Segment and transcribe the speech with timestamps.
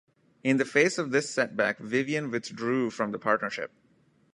[0.43, 3.71] In the face of this setback Vivian withdrew from the partnership.